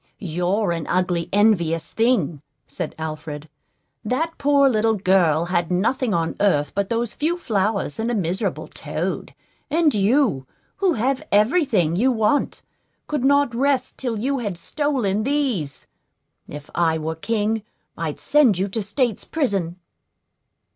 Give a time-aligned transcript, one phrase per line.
[0.17, 3.47] "You're an ugly, envious thing," said Alfred.
[4.03, 8.67] "That poor little girl had nothing on earth but those few flowers and a miserable
[8.67, 9.35] toad;
[9.69, 12.63] and you, who have every thing you want,
[13.05, 15.85] could not rest till you had stolen these.
[16.47, 17.61] If I were king,
[17.95, 19.75] I'd send you to state's prison."